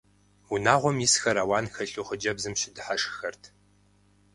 [0.53, 3.43] Унагъуэм исхэр ауан хэлъу хъыджэбзым щыдыхьэшххэрт.